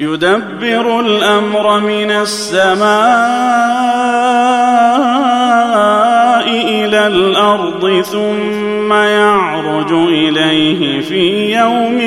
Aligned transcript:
يدبر 0.00 1.00
الأمر 1.00 1.80
من 1.80 2.10
السماء 2.10 2.86
إلى 6.48 7.06
الأرض 7.06 8.00
ثم 8.00 8.92
يعرج 8.92 9.92
إليه 9.92 11.00
في 11.00 11.54
يوم 11.56 11.98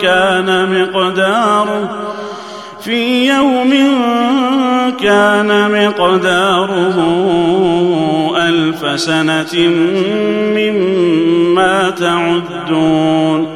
كان 0.00 0.80
مقداره 0.82 2.06
في 2.80 3.28
يوم 3.28 3.70
كان 5.00 5.70
مقداره 5.70 6.96
ألف 8.36 9.00
سنة 9.00 9.68
مما 10.56 11.90
تعدون 11.90 13.55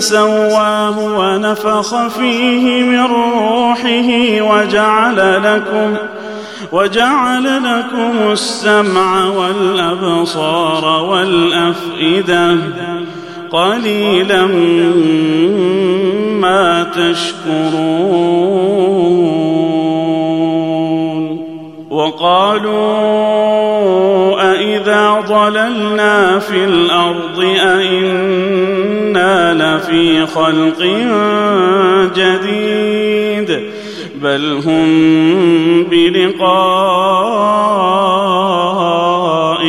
ثم 0.00 0.06
سواه 0.06 0.98
ونفخ 1.18 2.08
فيه 2.08 2.82
من 2.82 3.00
روحه 3.00 4.40
وجعل 4.40 5.42
لكم 5.42 5.96
وجعل 6.72 7.44
لكم 7.44 8.32
السمع 8.32 9.24
والأبصار 9.24 10.84
والأفئدة. 11.04 12.56
قليلا 13.52 14.46
ما 16.40 16.86
تشكرون. 16.96 18.40
وقالوا 21.90 23.20
أإذا 24.52 25.24
ضللنا 25.28 26.38
في 26.38 26.64
الأرض 26.64 27.40
أإنا 27.60 28.79
لفي 29.52 30.26
خلق 30.26 30.82
جديد 32.16 33.60
بل 34.22 34.62
هم 34.66 35.84
بلقاء 35.84 36.50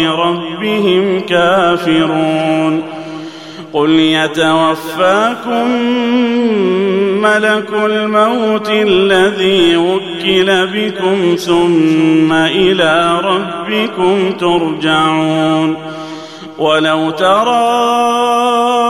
ربهم 0.05 1.19
كافرون. 1.19 2.83
قل 3.73 3.89
يتوفاكم 3.89 5.67
ملك 7.21 7.69
الموت 7.85 8.69
الذي 8.69 9.77
وكل 9.77 10.67
بكم 10.67 11.35
ثم 11.35 12.33
إلى 12.33 13.19
ربكم 13.23 14.31
ترجعون. 14.31 15.77
ولو 16.57 17.09
ترى 17.09 18.80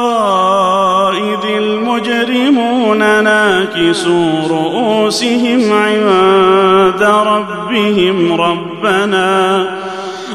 المجرمون 1.91 3.23
ناكسوا 3.23 4.47
رؤوسهم 4.49 5.73
عند 5.73 7.03
ربهم. 7.03 8.41
ربنا 8.41 9.65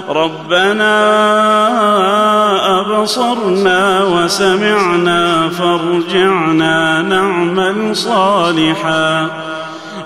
ربنا 0.09 0.97
أبصرنا 2.81 4.05
وسمعنا 4.05 5.49
فارجعنا 5.49 7.03
نعمل 7.03 7.97
صالحا 7.97 9.31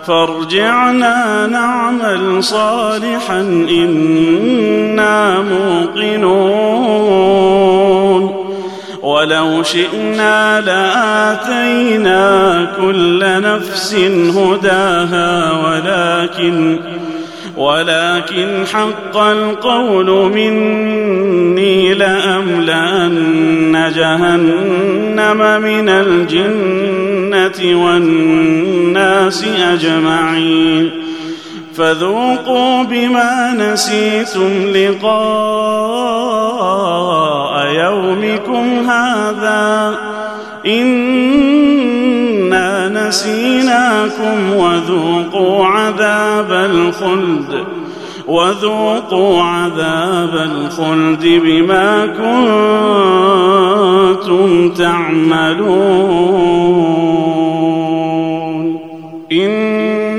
فارجعنا 0.07 1.47
نعمل 1.47 2.45
صالحا. 2.45 3.41
إنا 3.71 5.39
موقنون. 5.41 6.80
ولو 9.61 9.67
شئنا 9.67 10.61
لآتينا 10.61 12.19
كل 12.81 13.21
نفس 13.25 13.95
هداها 14.37 15.53
ولكن 15.53 16.79
ولكن 17.57 18.65
حق 18.73 19.17
القول 19.17 20.33
مني 20.33 21.95
لأملأن 21.95 23.33
جهنم 23.97 25.63
من 25.63 25.89
الجنة 25.89 27.85
والناس 27.85 29.45
أجمعين. 29.73 31.00
فذوقوا 31.77 32.83
بما 32.83 33.55
نسيتم 33.59 34.51
لقاء 34.75 35.11
يومكم 37.67 38.91
هذا. 38.91 39.99
إنا 40.67 41.49
نسيناكم 42.89 44.53
وذوقوا 44.57 45.67
عذاب 45.67 46.53
الخلد. 46.53 47.65
وذوقوا 48.27 49.43
عذاب 49.43 50.35
الخلد 50.35 51.41
بما 51.45 52.07
كنتم 54.17 54.71
تعملون. 54.71 56.41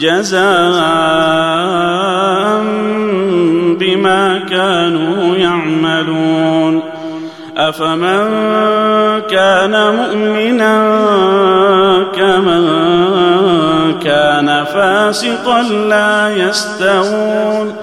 جزاء 0.00 0.46
بما 3.80 4.38
كانوا 4.50 5.36
يعملون. 5.36 6.82
أفمن 7.56 8.26
كان 9.30 9.94
مؤمنا 9.96 10.76
كمن 12.16 12.66
كان 14.04 14.64
فاسقا 14.64 15.62
لا 15.62 16.36
يستوون. 16.36 17.74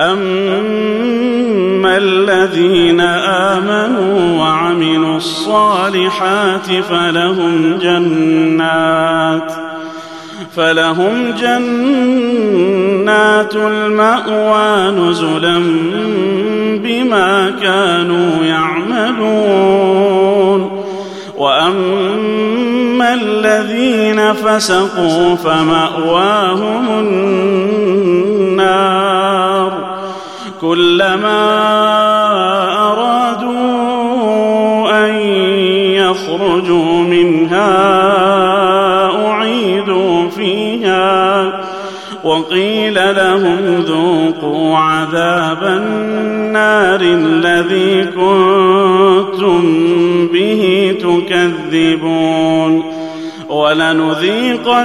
أما 0.00 1.96
الذين 1.96 3.00
آمنوا 3.00 4.38
وعملوا 4.40 5.16
الصالحات 5.16 6.66
فلهم 6.90 7.78
جنات. 7.82 9.67
فلهم 10.58 11.14
جنات 11.40 12.34
المأوى 13.54 14.90
نزلا 14.90 15.58
بما 16.84 17.50
كانوا 17.62 18.44
يعملون. 18.44 19.80
وأما 21.36 23.14
الذين 23.14 24.32
فسقوا 24.32 25.36
فمأواهم 25.36 26.88
النار. 28.58 29.72
كلما 30.60 31.44
أرادوا 32.92 34.90
أن 35.06 35.14
يخرجوا 35.94 37.04
وقيل 42.24 42.94
لهم 42.94 43.84
ذوقوا 43.86 44.76
عذاب 44.76 45.62
النار 45.62 47.00
الذي 47.00 48.04
كنتم 48.04 49.62
به 50.32 50.94
تكذبون 51.00 52.98
ولنذيقنهم 53.48 54.78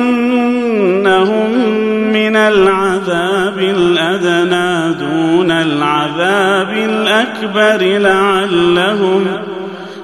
من 2.14 2.36
العذاب 2.36 3.58
الأدنى 3.58 4.94
دون 4.94 5.52
العذاب 5.52 6.70
الأكبر 6.70 8.00
لعلهم 8.00 9.26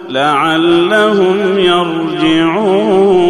لعلهم 0.10 1.60
يرجعون 1.60 3.30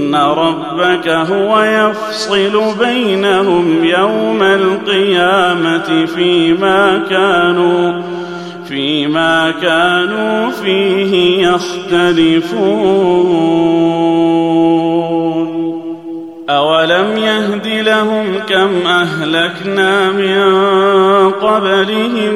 ان 0.11 0.15
ربك 0.15 1.07
هو 1.07 1.61
يفصل 1.61 2.75
بينهم 2.79 3.83
يوم 3.83 4.41
القيامه 4.41 6.05
فيما 6.05 7.01
كانوا 7.09 8.01
فيما 8.67 9.51
كانوا 9.61 10.51
فيه 10.51 11.47
يختلفون. 11.47 13.21
أولم 16.49 17.17
يهد 17.17 17.67
لهم 17.67 18.25
كم 18.49 18.87
أهلكنا 18.87 20.11
من 20.11 20.51
قبلهم 21.31 22.33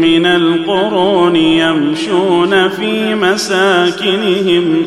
من 0.00 0.26
القرون 0.26 1.36
يمشون 1.36 2.68
في 2.68 3.14
مساكنهم 3.14 4.86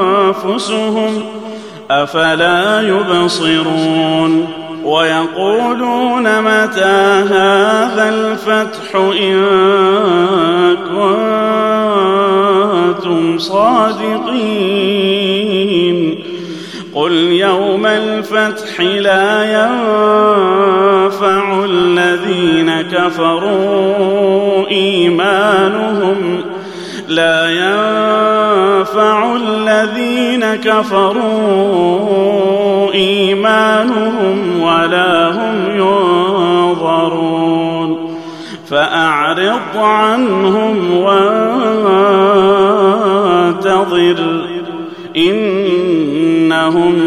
وانفسهم 0.45 1.23
أفلا 1.91 2.81
يبصرون 2.81 4.47
ويقولون 4.83 6.41
متى 6.41 7.25
هذا 7.29 8.09
الفتح 8.09 8.95
إن 8.95 9.45
كنتم 12.97 13.37
صادقين 13.37 14.31
قل 16.95 17.11
يوم 17.21 17.85
الفتح 17.85 18.79
لا 18.79 19.43
ينفع 19.43 20.85
الذين 21.65 22.81
كفروا 22.81 24.67
إيمانهم 24.67 26.41
لا 27.07 27.49
ينفع 27.49 29.35
الذين 30.43 30.55
كفروا 30.55 31.21
إيمانهم 32.93 34.61
ولا 34.61 35.29
هم 35.29 35.75
ينظرون 35.75 37.21
فأعرض 38.69 39.77
عنهم 39.77 40.97
وانتظر 40.97 42.11
إنهم 45.17 47.01